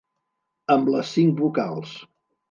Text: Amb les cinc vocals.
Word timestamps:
Amb 0.75 0.89
les 0.95 1.11
cinc 1.17 1.37
vocals. 1.43 1.93